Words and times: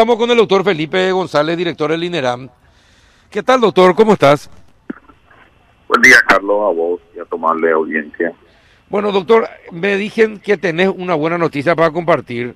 estamos 0.00 0.16
con 0.16 0.30
el 0.30 0.38
doctor 0.38 0.64
Felipe 0.64 1.12
González, 1.12 1.58
director 1.58 1.90
del 1.90 2.02
INERAM. 2.02 2.48
¿Qué 3.28 3.42
tal, 3.42 3.60
doctor? 3.60 3.94
¿Cómo 3.94 4.14
estás? 4.14 4.48
Buen 5.86 6.00
día, 6.00 6.16
Carlos, 6.26 6.56
a 6.56 6.72
vos 6.72 7.00
y 7.14 7.20
a 7.20 7.26
tomarle 7.26 7.70
audiencia. 7.70 8.32
Bueno, 8.88 9.12
doctor, 9.12 9.46
me 9.72 9.96
dijeron 9.96 10.38
que 10.38 10.56
tenés 10.56 10.88
una 10.88 11.14
buena 11.14 11.36
noticia 11.36 11.76
para 11.76 11.90
compartir, 11.90 12.54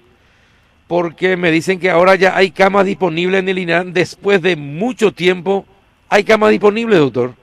porque 0.89 1.37
me 1.37 1.51
dicen 1.51 1.79
que 1.79 1.91
ahora 1.91 2.15
ya 2.15 2.35
hay 2.35 2.51
camas 2.51 2.87
disponibles 2.87 3.41
en 3.41 3.49
el 3.51 3.59
INERAM 3.59 3.93
después 3.93 4.41
de 4.41 4.57
mucho 4.57 5.13
tiempo. 5.13 5.67
¿Hay 6.09 6.25
camas 6.25 6.49
disponibles, 6.49 6.99
doctor? 6.99 7.35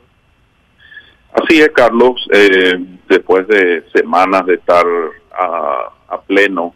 Así 1.32 1.62
es, 1.62 1.70
Carlos. 1.76 2.28
Eh, 2.34 2.74
después 3.08 3.48
de 3.48 3.84
semanas 3.94 4.48
de 4.48 4.56
estar 4.56 4.84
a, 5.32 5.92
a 6.08 6.22
pleno 6.22 6.74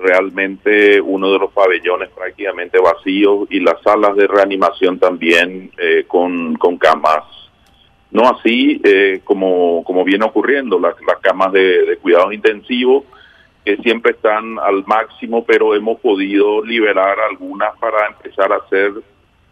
realmente 0.00 1.00
uno 1.00 1.32
de 1.32 1.38
los 1.38 1.52
pabellones 1.52 2.08
prácticamente 2.10 2.78
vacíos 2.78 3.46
y 3.50 3.60
las 3.60 3.80
salas 3.82 4.16
de 4.16 4.26
reanimación 4.26 4.98
también 4.98 5.70
eh, 5.78 6.04
con, 6.06 6.56
con 6.56 6.78
camas. 6.78 7.24
No 8.10 8.28
así 8.28 8.80
eh, 8.82 9.20
como, 9.24 9.84
como 9.84 10.04
viene 10.04 10.24
ocurriendo, 10.24 10.80
las, 10.80 10.94
las 11.06 11.18
camas 11.20 11.52
de, 11.52 11.84
de 11.86 11.96
cuidados 11.98 12.32
intensivos 12.32 13.04
que 13.64 13.76
siempre 13.78 14.12
están 14.12 14.58
al 14.58 14.84
máximo, 14.86 15.44
pero 15.44 15.74
hemos 15.74 16.00
podido 16.00 16.64
liberar 16.64 17.18
algunas 17.20 17.76
para 17.78 18.08
empezar 18.08 18.52
a 18.52 18.56
hacer 18.56 18.92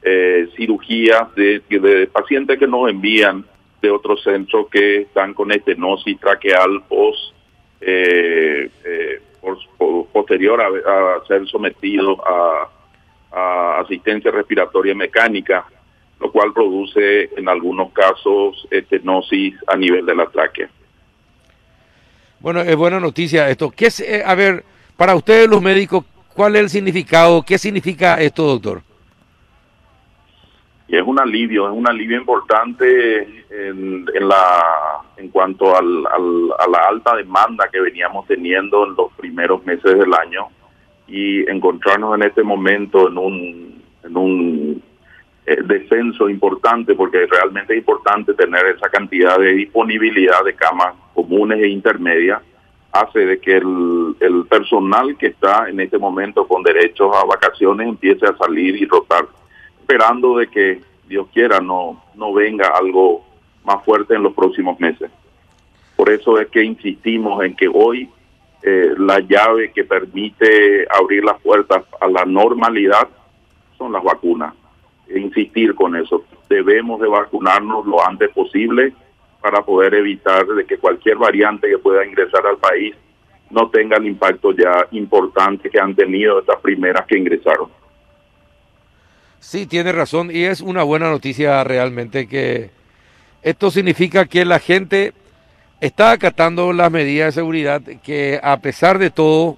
eh, 0.03 0.49
cirugías 0.57 1.35
de, 1.35 1.63
de 1.69 2.07
pacientes 2.07 2.59
que 2.59 2.67
nos 2.67 2.89
envían 2.91 3.45
de 3.83 3.91
otros 3.91 4.23
centros 4.23 4.69
que 4.71 5.03
están 5.03 5.35
con 5.35 5.53
estenosis 5.53 6.19
traqueal 6.19 6.83
post 6.89 7.35
eh, 7.81 8.71
posterior 10.19 10.61
a, 10.61 11.27
ser 11.27 11.47
sometido 11.47 12.19
a, 12.27 12.71
asistencia 13.81 14.33
respiratoria 14.33 14.95
mecánica, 14.95 15.65
lo 16.19 16.33
cual 16.33 16.53
produce 16.53 17.31
en 17.37 17.49
algunos 17.49 17.93
casos 17.93 18.67
estenosis 18.71 19.55
a 19.67 19.77
nivel 19.77 20.05
de 20.05 20.15
la 20.17 20.27
tráquea. 20.27 20.69
Bueno, 22.41 22.63
es 22.63 22.75
buena 22.75 22.99
noticia 22.99 23.49
esto. 23.49 23.71
¿Qué 23.71 23.87
es, 23.87 24.01
eh, 24.01 24.23
a 24.27 24.35
ver, 24.35 24.65
para 24.97 25.15
ustedes 25.15 25.49
los 25.49 25.63
médicos, 25.63 26.05
¿cuál 26.35 26.57
es 26.57 26.63
el 26.63 26.71
significado? 26.71 27.43
¿Qué 27.43 27.59
significa 27.59 28.21
esto, 28.21 28.45
doctor? 28.45 28.83
Y 30.89 30.97
es 30.97 31.03
un 31.03 31.21
alivio, 31.21 31.69
es 31.69 31.77
un 31.77 31.87
alivio 31.87 32.17
importante 32.17 33.21
en, 33.51 34.07
en 34.13 34.29
la 34.29 34.65
en 35.19 35.29
cuanto 35.29 35.77
al, 35.77 36.07
a 36.07 36.69
la 36.69 36.79
alta 36.89 37.15
demanda 37.15 37.69
que 37.71 37.81
veníamos 37.81 38.27
teniendo 38.27 38.87
en 38.87 38.95
los 38.95 39.13
primeros 39.13 39.65
meses 39.67 39.99
del 39.99 40.15
año 40.15 40.47
y 41.07 41.49
encontrarnos 41.51 42.15
en 42.15 42.23
este 42.23 42.43
momento 42.43 43.09
en 43.09 43.19
un 43.19 43.83
en 44.03 44.17
un 44.17 44.83
eh, 45.45 45.59
descenso 45.63 46.31
importante 46.31 46.95
porque 46.95 47.27
realmente 47.27 47.75
es 47.75 47.81
importante 47.81 48.33
tener 48.33 48.65
esa 48.67 48.89
cantidad 48.89 49.39
de 49.39 49.53
disponibilidad 49.53 50.43
de 50.43 50.55
camas 50.55 50.95
comunes 51.13 51.59
e 51.59 51.69
intermedias 51.69 52.41
hace 52.93 53.27
de 53.27 53.39
que 53.39 53.57
el, 53.59 54.17
el 54.21 54.47
personal 54.47 55.19
que 55.19 55.27
está 55.27 55.69
en 55.69 55.81
este 55.81 55.99
momento 55.99 56.47
con 56.49 56.63
derechos 56.63 57.15
a 57.15 57.27
vacaciones 57.27 57.89
empiece 57.89 58.25
a 58.25 58.37
salir 58.39 58.77
y 58.77 58.87
rotar 58.87 59.27
esperando 59.89 60.37
de 60.37 60.49
que 60.49 60.83
Dios 61.09 61.29
quiera 61.33 61.61
no, 61.61 62.05
no 62.15 62.35
venga 62.35 62.69
algo 62.69 63.25
más 63.65 63.83
fuerte 63.87 64.15
en 64.15 64.23
los 64.23 64.35
próximos 64.35 64.79
meses. 64.79 65.11
Por 65.97 66.11
eso 66.11 66.39
es 66.39 66.49
que 66.49 66.63
insistimos 66.63 67.43
en 67.43 67.57
que 67.57 67.69
hoy 67.73 68.11
eh, 68.63 68.93
la 68.99 69.21
llave 69.21 69.73
que 69.73 69.85
permite 69.85 70.87
abrir 70.91 71.25
las 71.25 71.41
puertas 71.41 71.85
a 72.03 72.07
la 72.07 72.27
normalidad 72.27 73.09
son 73.79 73.93
las 73.93 74.05
vacunas. 74.05 74.53
Insistir 75.09 75.75
con 75.75 75.97
eso. 75.97 76.23
Debemos 76.51 77.01
de 77.01 77.09
vacunarnos 77.09 77.87
lo 77.87 78.07
antes 78.07 78.29
posible 78.29 78.93
para 79.41 79.63
poder 79.63 79.95
evitar 79.95 80.47
de 80.47 80.67
que 80.67 80.77
cualquier 80.77 81.17
variante 81.17 81.67
que 81.67 81.79
pueda 81.79 82.05
ingresar 82.05 82.47
al 82.47 82.59
país 82.59 82.95
no 83.49 83.71
tenga 83.71 83.97
el 83.97 84.07
impacto 84.07 84.53
ya 84.53 84.87
importante 84.91 85.71
que 85.71 85.81
han 85.81 85.95
tenido 85.95 86.41
estas 86.41 86.61
primeras 86.61 87.07
que 87.07 87.17
ingresaron. 87.17 87.78
Sí, 89.41 89.67
tiene 89.67 89.93
razón 89.93 90.31
y 90.33 90.45
es 90.45 90.61
una 90.61 90.83
buena 90.83 91.11
noticia 91.11 91.63
realmente 91.65 92.27
que 92.27 92.71
esto 93.43 93.71
significa 93.71 94.27
que 94.27 94.45
la 94.45 94.59
gente 94.59 95.13
está 95.81 96.11
acatando 96.11 96.73
las 96.73 96.91
medidas 96.91 97.35
de 97.35 97.41
seguridad, 97.41 97.83
que 98.03 98.41
a 98.43 98.59
pesar 98.59 98.99
de 98.99 99.11
todo 99.11 99.57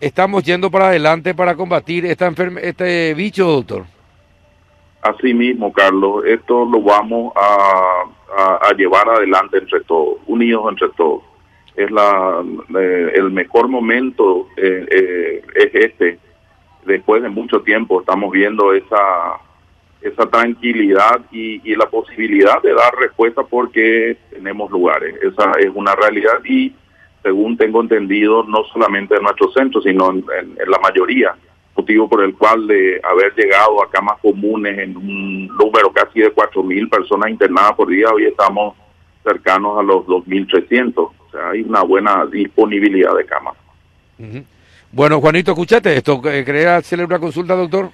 estamos 0.00 0.42
yendo 0.44 0.70
para 0.70 0.88
adelante 0.88 1.34
para 1.34 1.54
combatir 1.54 2.06
esta 2.06 2.32
este 2.60 3.14
bicho, 3.14 3.46
doctor. 3.46 3.84
Así 5.02 5.34
mismo, 5.34 5.72
Carlos, 5.72 6.24
esto 6.26 6.64
lo 6.64 6.80
vamos 6.80 7.32
a, 7.36 8.04
llevar 8.76 9.08
adelante 9.08 9.58
entre 9.58 9.80
todos, 9.82 10.18
unidos 10.26 10.64
entre 10.70 10.88
todos. 10.96 11.22
Es 11.76 11.90
la, 11.90 12.42
el 13.14 13.30
mejor 13.30 13.68
momento 13.68 14.48
eh, 14.56 14.86
eh, 14.90 15.42
es 15.54 15.74
este 15.74 16.18
después 16.86 17.22
de 17.22 17.28
mucho 17.28 17.62
tiempo 17.62 18.00
estamos 18.00 18.30
viendo 18.32 18.72
esa 18.72 19.40
esa 20.00 20.26
tranquilidad 20.26 21.22
y, 21.32 21.62
y, 21.64 21.74
la 21.76 21.86
posibilidad 21.86 22.60
de 22.60 22.74
dar 22.74 22.94
respuesta 22.94 23.42
porque 23.42 24.18
tenemos 24.28 24.70
lugares. 24.70 25.14
Esa 25.22 25.52
es 25.58 25.70
una 25.74 25.94
realidad 25.94 26.44
y 26.44 26.74
según 27.24 27.56
tengo 27.56 27.80
entendido, 27.80 28.44
no 28.44 28.64
solamente 28.64 29.16
en 29.16 29.22
nuestro 29.22 29.50
centro, 29.52 29.80
sino 29.80 30.10
en, 30.10 30.24
la 30.66 30.78
mayoría, 30.78 31.34
motivo 31.74 32.06
por 32.06 32.22
el 32.22 32.34
cual 32.34 32.66
de 32.66 33.00
haber 33.02 33.34
llegado 33.34 33.82
a 33.82 33.90
camas 33.90 34.18
comunes 34.20 34.78
en 34.78 34.94
un 34.94 35.46
número 35.46 35.90
casi 35.90 36.20
de 36.20 36.34
4.000 36.34 36.90
personas 36.90 37.30
internadas 37.30 37.72
por 37.72 37.88
día, 37.88 38.10
hoy 38.12 38.26
estamos 38.26 38.76
cercanos 39.22 39.78
a 39.78 39.82
los 39.82 40.04
2.300. 40.04 40.92
O 40.96 41.14
sea, 41.32 41.48
hay 41.48 41.62
una 41.62 41.82
buena 41.82 42.26
disponibilidad 42.26 43.16
de 43.16 43.24
camas. 43.24 43.54
Bueno, 44.94 45.20
Juanito, 45.20 45.50
escúchate 45.50 45.96
esto. 45.96 46.22
¿Quería 46.22 46.76
hacerle 46.76 47.04
una 47.04 47.18
consulta, 47.18 47.56
doctor? 47.56 47.90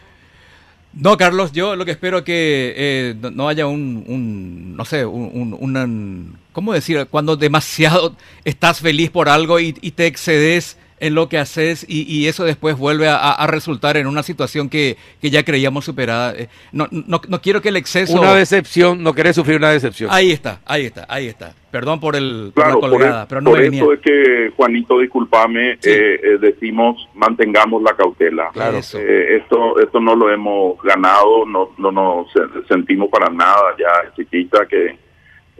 No, 0.92 1.16
Carlos, 1.16 1.50
yo 1.52 1.74
lo 1.74 1.86
que 1.86 1.92
espero 1.92 2.18
es 2.18 2.24
que 2.24 2.74
eh, 2.76 3.14
no 3.32 3.48
haya 3.48 3.66
un, 3.66 4.76
no 4.76 4.84
sé, 4.84 5.06
un, 5.06 5.56
un, 5.58 6.36
¿cómo 6.52 6.74
decir? 6.74 7.06
Cuando 7.10 7.36
demasiado 7.36 8.16
estás 8.44 8.80
feliz 8.80 9.08
por 9.10 9.30
algo 9.30 9.60
y 9.60 9.72
te 9.72 10.06
excedes 10.06 10.76
en 11.00 11.14
lo 11.14 11.28
que 11.28 11.38
haces 11.38 11.84
y, 11.88 12.28
eso 12.28 12.44
después 12.44 12.76
vuelve 12.76 13.08
a, 13.08 13.46
resultar 13.46 13.96
en 13.96 14.06
una 14.06 14.22
situación 14.22 14.68
que, 14.68 14.96
ya 15.22 15.42
creíamos 15.42 15.84
superada. 15.84 16.34
Eh, 16.36 16.48
no, 16.72 16.86
no, 16.90 17.20
no, 17.26 17.40
quiero 17.40 17.62
que 17.62 17.70
el 17.70 17.76
exceso... 17.76 18.20
Una 18.20 18.34
decepción, 18.34 19.02
no 19.02 19.14
querés 19.14 19.34
sufrir 19.36 19.56
una 19.56 19.70
decepción. 19.70 20.10
Ahí 20.12 20.30
está, 20.30 20.60
ahí 20.66 20.84
está, 20.84 21.06
ahí 21.08 21.26
está. 21.26 21.54
Perdón 21.70 22.00
por, 22.00 22.16
el, 22.16 22.52
claro, 22.54 22.80
por 22.80 22.90
la 22.90 22.90
colgada, 22.90 23.28
pero 23.28 23.40
no 23.40 23.50
por 23.50 23.62
eso 23.62 23.92
es 23.92 24.00
que, 24.00 24.52
Juanito, 24.56 24.98
discúlpame, 24.98 25.72
eh, 25.72 25.78
eh, 25.82 26.38
decimos 26.40 27.08
mantengamos 27.14 27.82
la 27.82 27.94
cautela. 27.94 28.50
Claro. 28.52 28.78
esto, 28.78 29.80
esto 29.80 30.00
no 30.00 30.14
lo 30.14 30.30
hemos 30.30 30.82
ganado, 30.82 31.46
no, 31.46 31.70
no 31.78 31.92
nos 31.92 32.28
sentimos 32.68 33.08
para 33.08 33.32
nada 33.32 33.74
ya 33.78 34.12
chiquita 34.16 34.66
que 34.66 34.98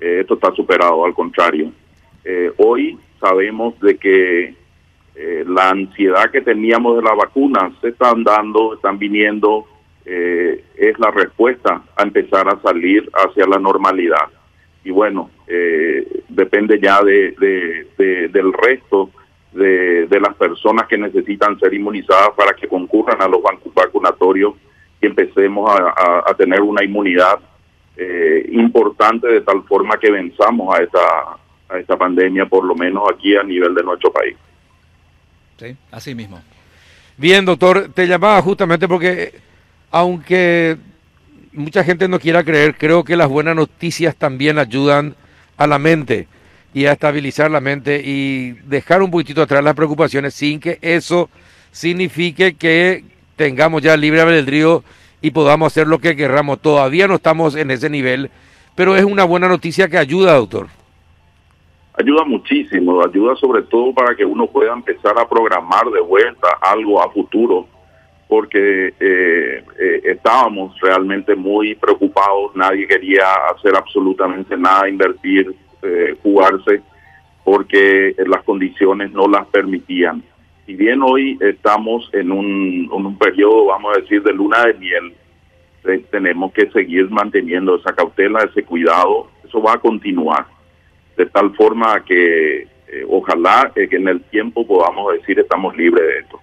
esto 0.00 0.34
está 0.34 0.52
superado, 0.52 1.04
al 1.04 1.14
contrario. 1.14 1.72
hoy 2.58 2.98
sabemos 3.20 3.78
de 3.80 3.96
que 3.96 4.59
eh, 5.14 5.44
la 5.46 5.70
ansiedad 5.70 6.30
que 6.30 6.40
teníamos 6.40 6.96
de 6.96 7.02
la 7.02 7.14
vacuna 7.14 7.72
se 7.80 7.88
están 7.88 8.22
dando, 8.22 8.74
están 8.74 8.98
viniendo, 8.98 9.66
eh, 10.04 10.64
es 10.76 10.98
la 10.98 11.10
respuesta 11.10 11.82
a 11.96 12.02
empezar 12.02 12.48
a 12.48 12.60
salir 12.60 13.10
hacia 13.12 13.46
la 13.46 13.58
normalidad. 13.58 14.28
Y 14.84 14.90
bueno, 14.90 15.30
eh, 15.46 16.22
depende 16.28 16.80
ya 16.80 17.02
de, 17.02 17.32
del 17.98 18.52
resto 18.52 19.10
de, 19.52 20.20
las 20.20 20.34
personas 20.36 20.86
que 20.86 20.96
necesitan 20.96 21.58
ser 21.58 21.74
inmunizadas 21.74 22.30
para 22.36 22.54
que 22.54 22.68
concurran 22.68 23.20
a 23.20 23.28
los 23.28 23.42
bancos 23.42 23.74
vacunatorios 23.74 24.54
y 25.02 25.06
empecemos 25.06 25.70
a, 25.70 26.34
tener 26.34 26.60
una 26.60 26.84
inmunidad 26.84 27.40
importante 28.52 29.28
de 29.28 29.40
tal 29.42 29.62
forma 29.64 29.98
que 29.98 30.10
venzamos 30.10 30.74
a 30.74 30.82
esta, 30.82 31.36
a 31.68 31.78
esta 31.78 31.96
pandemia, 31.96 32.46
por 32.46 32.64
lo 32.64 32.74
menos 32.74 33.04
aquí 33.12 33.36
a 33.36 33.42
nivel 33.42 33.74
de 33.74 33.82
nuestro 33.82 34.10
país. 34.10 34.36
Sí, 35.60 35.76
así 35.90 36.14
mismo. 36.14 36.40
Bien, 37.18 37.44
doctor, 37.44 37.90
te 37.92 38.06
llamaba 38.06 38.40
justamente 38.40 38.88
porque, 38.88 39.34
aunque 39.90 40.78
mucha 41.52 41.84
gente 41.84 42.08
no 42.08 42.18
quiera 42.18 42.42
creer, 42.42 42.78
creo 42.78 43.04
que 43.04 43.14
las 43.14 43.28
buenas 43.28 43.54
noticias 43.54 44.16
también 44.16 44.58
ayudan 44.58 45.14
a 45.58 45.66
la 45.66 45.78
mente 45.78 46.28
y 46.72 46.86
a 46.86 46.92
estabilizar 46.92 47.50
la 47.50 47.60
mente 47.60 48.00
y 48.02 48.52
dejar 48.64 49.02
un 49.02 49.10
poquitito 49.10 49.42
atrás 49.42 49.62
las 49.62 49.74
preocupaciones 49.74 50.32
sin 50.32 50.60
que 50.60 50.78
eso 50.80 51.28
signifique 51.72 52.54
que 52.54 53.04
tengamos 53.36 53.82
ya 53.82 53.98
libre 53.98 54.22
albedrío 54.22 54.82
y 55.20 55.30
podamos 55.30 55.74
hacer 55.74 55.86
lo 55.86 55.98
que 55.98 56.16
querramos. 56.16 56.62
Todavía 56.62 57.06
no 57.06 57.16
estamos 57.16 57.54
en 57.54 57.70
ese 57.70 57.90
nivel, 57.90 58.30
pero 58.74 58.96
es 58.96 59.04
una 59.04 59.24
buena 59.24 59.46
noticia 59.46 59.88
que 59.88 59.98
ayuda, 59.98 60.32
doctor 60.36 60.79
ayuda 62.00 62.24
muchísimo, 62.24 63.02
ayuda 63.04 63.36
sobre 63.36 63.62
todo 63.62 63.92
para 63.94 64.14
que 64.14 64.24
uno 64.24 64.46
pueda 64.46 64.72
empezar 64.72 65.18
a 65.18 65.28
programar 65.28 65.86
de 65.90 66.00
vuelta 66.00 66.48
algo 66.60 67.02
a 67.02 67.10
futuro 67.10 67.66
porque 68.30 68.94
eh, 69.00 69.64
eh, 69.80 70.00
estábamos 70.04 70.78
realmente 70.80 71.34
muy 71.34 71.74
preocupados, 71.74 72.54
nadie 72.54 72.86
quería 72.86 73.24
hacer 73.52 73.74
absolutamente 73.74 74.56
nada, 74.56 74.88
invertir, 74.88 75.52
eh, 75.82 76.16
jugarse, 76.22 76.80
porque 77.42 78.14
las 78.28 78.44
condiciones 78.44 79.10
no 79.10 79.26
las 79.26 79.46
permitían. 79.48 80.22
Si 80.64 80.76
bien 80.76 81.02
hoy 81.02 81.38
estamos 81.40 82.08
en 82.12 82.30
un, 82.30 82.88
en 82.94 83.06
un 83.06 83.18
periodo, 83.18 83.66
vamos 83.66 83.96
a 83.96 84.00
decir, 84.00 84.22
de 84.22 84.32
luna 84.32 84.64
de 84.64 84.74
miel, 84.74 85.12
tenemos 86.12 86.52
que 86.52 86.70
seguir 86.70 87.10
manteniendo 87.10 87.74
esa 87.74 87.92
cautela, 87.92 88.44
ese 88.44 88.62
cuidado, 88.62 89.28
eso 89.44 89.60
va 89.60 89.72
a 89.72 89.78
continuar, 89.78 90.46
de 91.20 91.26
tal 91.26 91.54
forma 91.54 92.04
que 92.04 92.66
ojalá 93.08 93.70
que 93.74 93.88
en 93.96 94.08
el 94.08 94.20
tiempo 94.22 94.66
podamos 94.66 95.12
decir 95.14 95.38
estamos 95.38 95.76
libres 95.76 96.04
de 96.06 96.18
esto. 96.18 96.40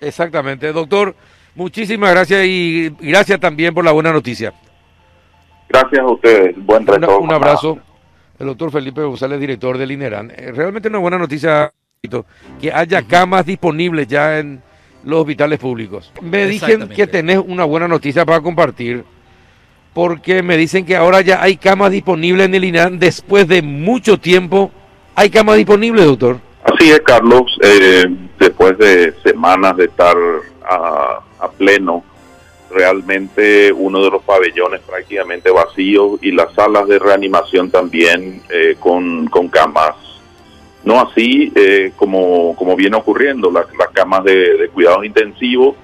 Exactamente. 0.00 0.72
Doctor, 0.72 1.14
muchísimas 1.54 2.10
gracias 2.10 2.44
y 2.44 2.90
gracias 3.00 3.40
también 3.40 3.72
por 3.72 3.84
la 3.84 3.92
buena 3.92 4.12
noticia. 4.12 4.52
Gracias 5.68 6.00
a 6.00 6.06
ustedes. 6.06 6.54
Buen 6.56 6.86
retorno. 6.86 7.18
Un, 7.18 7.32
abrazo. 7.32 7.78
El 8.38 8.48
doctor 8.48 8.72
Felipe 8.72 9.02
González, 9.02 9.40
director 9.40 9.78
del 9.78 9.92
INERAN. 9.92 10.30
Eh, 10.30 10.52
realmente 10.52 10.88
una 10.88 10.98
buena 10.98 11.18
noticia 11.18 11.72
que 12.60 12.72
haya 12.72 13.02
camas 13.02 13.46
disponibles 13.46 14.08
ya 14.08 14.40
en 14.40 14.60
los 15.04 15.20
hospitales 15.20 15.58
públicos. 15.58 16.12
Me 16.20 16.46
dicen 16.46 16.88
que 16.88 17.06
tenés 17.06 17.38
una 17.38 17.64
buena 17.64 17.88
noticia 17.88 18.26
para 18.26 18.40
compartir, 18.40 19.04
porque 19.92 20.42
me 20.42 20.56
dicen 20.56 20.86
que 20.86 20.96
ahora 20.96 21.20
ya 21.20 21.42
hay 21.42 21.56
camas 21.56 21.90
disponibles 21.90 22.46
en 22.46 22.54
el 22.54 22.64
INERAN 22.64 22.98
después 22.98 23.46
de 23.46 23.62
mucho 23.62 24.18
tiempo. 24.18 24.70
¿Hay 25.14 25.28
camas 25.30 25.56
disponibles, 25.56 26.06
doctor? 26.06 26.38
Así 26.64 26.90
es, 26.90 27.00
Carlos. 27.00 27.58
Eh, 27.62 28.04
después 28.38 28.78
de 28.78 29.12
semanas 29.22 29.76
de 29.76 29.84
estar 29.84 30.16
a, 30.64 31.20
pleno, 31.58 32.02
realmente 32.70 33.72
uno 33.72 34.02
de 34.02 34.10
los 34.10 34.22
pabellones 34.22 34.80
prácticamente 34.80 35.50
vacíos 35.50 36.18
y 36.22 36.30
las 36.30 36.54
salas 36.54 36.88
de 36.88 36.98
reanimación 36.98 37.70
también 37.70 38.42
eh, 38.48 38.76
con, 38.78 39.28
camas. 39.50 39.96
No 40.84 41.00
así 41.00 41.52
eh, 41.54 41.92
como, 41.96 42.56
como 42.56 42.74
viene 42.74 42.96
ocurriendo, 42.96 43.50
las, 43.50 43.66
camas 43.92 44.24
de 44.24 44.70
cuidados 44.72 45.04
intensivos 45.04 45.76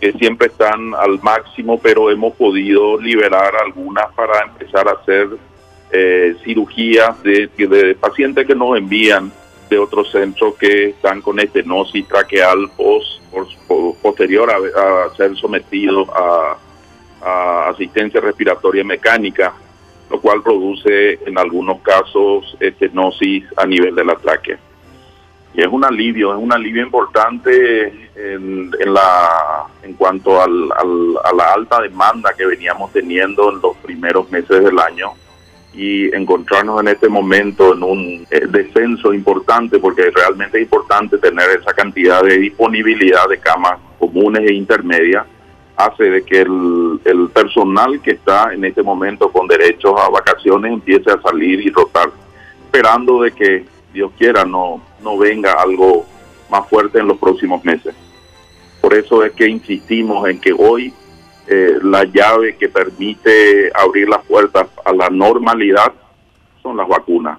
que 0.00 0.12
siempre 0.12 0.48
están 0.48 0.94
al 0.94 1.20
máximo, 1.22 1.78
pero 1.78 2.10
hemos 2.10 2.34
podido 2.34 3.00
liberar 3.00 3.54
algunas 3.64 4.12
para 4.14 4.44
empezar 4.44 4.88
a 4.88 4.92
hacer 4.92 5.28
cirugías 6.44 7.22
de, 7.22 7.96
pacientes 7.98 8.46
que 8.46 8.54
nos 8.54 8.76
envían 8.76 9.32
de 9.70 9.78
otros 9.78 10.10
centros 10.10 10.54
que 10.56 10.90
están 10.90 11.22
con 11.22 11.40
estenosis 11.40 12.06
traqueal 12.06 12.70
post, 12.76 13.22
posterior 14.02 14.50
a, 14.50 15.14
ser 15.16 15.34
sometidos 15.36 16.08
a, 16.10 16.56
asistencia 17.70 18.20
respiratoria 18.20 18.84
mecánica, 18.84 19.52
lo 20.10 20.20
cual 20.20 20.42
produce 20.42 21.14
en 21.26 21.36
algunos 21.38 21.80
casos 21.80 22.56
estenosis 22.60 23.44
a 23.56 23.66
nivel 23.66 23.94
de 23.94 24.04
la 24.04 24.14
tráquea. 24.14 24.58
Y 25.54 25.62
es 25.62 25.66
un 25.66 25.84
alivio, 25.84 26.32
es 26.32 26.40
un 26.40 26.52
alivio 26.52 26.82
importante 26.82 28.05
en, 28.16 28.70
la, 28.86 29.66
en 29.82 29.94
cuanto 29.94 30.40
al, 30.40 30.70
a 30.72 31.34
la 31.34 31.52
alta 31.52 31.82
demanda 31.82 32.32
que 32.36 32.46
veníamos 32.46 32.92
teniendo 32.92 33.50
en 33.50 33.60
los 33.60 33.76
primeros 33.78 34.30
meses 34.30 34.64
del 34.64 34.78
año 34.78 35.12
y 35.74 36.14
encontrarnos 36.14 36.80
en 36.80 36.88
este 36.88 37.08
momento 37.08 37.74
en 37.74 37.82
un 37.82 38.26
eh, 38.30 38.46
descenso 38.48 39.12
importante, 39.12 39.78
porque 39.78 40.10
realmente 40.10 40.56
es 40.56 40.64
importante 40.64 41.18
tener 41.18 41.50
esa 41.60 41.74
cantidad 41.74 42.22
de 42.22 42.38
disponibilidad 42.38 43.28
de 43.28 43.38
camas 43.38 43.78
comunes 43.98 44.42
e 44.48 44.54
intermedias, 44.54 45.26
hace 45.76 46.04
de 46.04 46.22
que 46.24 46.40
el, 46.40 47.00
el 47.04 47.28
personal 47.28 48.00
que 48.00 48.12
está 48.12 48.54
en 48.54 48.64
este 48.64 48.82
momento 48.82 49.30
con 49.30 49.46
derechos 49.46 49.92
a 50.00 50.08
vacaciones 50.08 50.72
empiece 50.72 51.10
a 51.10 51.20
salir 51.20 51.60
y 51.60 51.68
rotar, 51.68 52.10
esperando 52.64 53.20
de 53.20 53.32
que 53.32 53.66
Dios 53.92 54.10
quiera 54.16 54.46
no, 54.46 54.80
no 55.02 55.18
venga 55.18 55.52
algo 55.52 56.06
más 56.48 56.66
fuerte 56.68 56.98
en 57.00 57.08
los 57.08 57.18
próximos 57.18 57.62
meses. 57.64 57.94
Por 58.86 58.94
eso 58.94 59.24
es 59.24 59.32
que 59.32 59.48
insistimos 59.48 60.28
en 60.28 60.38
que 60.38 60.52
hoy 60.52 60.94
eh, 61.48 61.76
la 61.82 62.04
llave 62.04 62.54
que 62.56 62.68
permite 62.68 63.72
abrir 63.74 64.08
las 64.08 64.24
puertas 64.24 64.68
a 64.84 64.92
la 64.92 65.10
normalidad 65.10 65.92
son 66.62 66.76
las 66.76 66.86
vacunas. 66.86 67.36